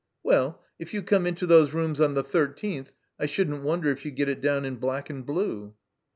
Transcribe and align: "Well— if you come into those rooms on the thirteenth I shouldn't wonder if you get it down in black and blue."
"Well— 0.23 0.59
if 0.79 0.95
you 0.95 1.03
come 1.03 1.27
into 1.27 1.45
those 1.45 1.73
rooms 1.73 2.01
on 2.01 2.15
the 2.15 2.23
thirteenth 2.23 2.91
I 3.19 3.27
shouldn't 3.27 3.61
wonder 3.61 3.91
if 3.91 4.03
you 4.03 4.09
get 4.09 4.29
it 4.29 4.41
down 4.41 4.65
in 4.65 4.77
black 4.77 5.11
and 5.11 5.23
blue." 5.23 5.75